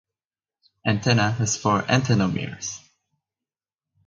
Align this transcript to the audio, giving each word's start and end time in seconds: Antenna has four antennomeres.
Antenna 0.83 1.29
has 1.33 1.57
four 1.57 1.83
antennomeres. 1.83 2.79